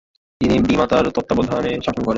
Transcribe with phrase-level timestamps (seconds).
[0.41, 2.09] তিনি বিমাতার তত্ত্বাবধানে শাসন করেন।